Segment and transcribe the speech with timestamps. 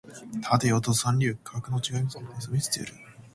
[0.39, 2.07] 立てよド三流格の違いってや
[2.41, 2.93] つを見せてやる